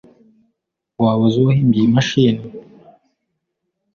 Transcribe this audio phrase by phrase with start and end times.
[1.03, 2.43] Waba uzi uwahimbye iyi mashini?